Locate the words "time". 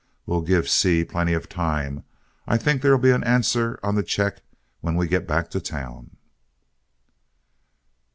1.47-1.97